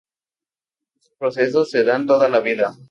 Estos 0.95 1.13
procesos 1.19 1.69
se 1.69 1.83
dan 1.83 2.07
toda 2.07 2.27
la 2.27 2.39
vida. 2.39 2.75